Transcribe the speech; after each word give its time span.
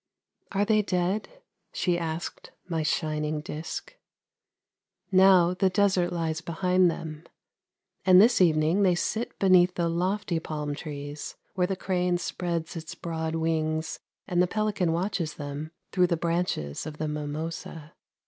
'Are 0.53 0.65
they 0.65 0.81
dead?' 0.81 1.29
she 1.71 1.95
asked 1.95 2.49
my 2.67 2.81
shining 2.81 3.39
disc. 3.39 3.95
Now 5.11 5.53
the 5.53 5.69
desert 5.69 6.11
lies 6.11 6.41
behind 6.41 6.89
them, 6.89 7.23
and 8.03 8.19
this 8.19 8.41
evening 8.41 8.81
they 8.81 8.95
sit 8.95 9.37
beneath 9.37 9.75
the 9.75 9.87
lofty 9.89 10.39
palm 10.39 10.73
trees, 10.73 11.35
where 11.53 11.67
the 11.67 11.75
crane 11.75 12.17
spreads 12.17 12.75
its 12.75 12.95
broad 12.95 13.35
wings 13.35 13.99
and 14.27 14.41
the 14.41 14.47
pelican 14.47 14.91
watches 14.91 15.35
them 15.35 15.69
through 15.91 16.07
the 16.07 16.17
branches 16.17 16.87
of 16.87 16.97
the 16.97 17.07
mimosa. 17.07 17.93